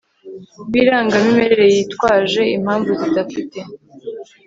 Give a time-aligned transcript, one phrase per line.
[0.71, 3.59] w irangamimerere yitwaje impamvu zidafite